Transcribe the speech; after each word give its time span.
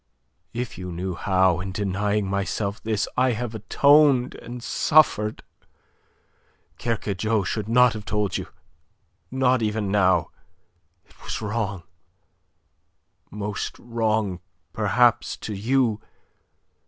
If 0.51 0.79
you 0.79 0.91
knew 0.91 1.13
how 1.13 1.59
in 1.59 1.71
denying 1.71 2.27
myself 2.27 2.81
this 2.81 3.07
I 3.15 3.33
have 3.33 3.53
atoned 3.53 4.33
and 4.33 4.63
suffered! 4.63 5.43
Kercadiou 6.79 7.45
should 7.45 7.69
not 7.69 7.93
have 7.93 8.03
told 8.05 8.35
you 8.35 8.47
not 9.29 9.61
even 9.61 9.91
now. 9.91 10.31
It 11.05 11.21
was 11.23 11.39
wrong 11.39 11.83
most 13.29 13.77
wrong, 13.77 14.39
perhaps, 14.73 15.37
to 15.37 15.53
you. 15.53 16.01